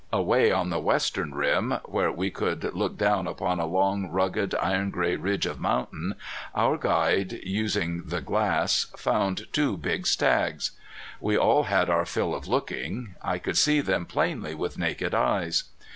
Away 0.11 0.51
on 0.51 0.71
the 0.71 0.79
western 0.79 1.35
rim, 1.35 1.73
where 1.85 2.11
we 2.11 2.31
could 2.31 2.63
look 2.73 2.97
down 2.97 3.27
upon 3.27 3.59
a 3.59 3.67
long 3.67 4.09
rugged 4.09 4.55
iron 4.55 4.89
gray 4.89 5.15
ridge 5.15 5.45
of 5.45 5.59
mountain, 5.59 6.15
our 6.55 6.75
guide 6.75 7.33
using 7.43 8.01
the 8.07 8.19
glass, 8.19 8.85
found 8.97 9.45
two 9.53 9.77
big 9.77 10.07
stags. 10.07 10.71
We 11.19 11.37
all 11.37 11.65
had 11.65 11.87
our 11.87 12.07
fill 12.07 12.33
of 12.33 12.47
looking. 12.47 13.13
I 13.21 13.37
could 13.37 13.57
see 13.57 13.79
them 13.79 14.07
plainly 14.07 14.55
with 14.55 14.75
naked 14.75 15.13
eyes. 15.13 15.65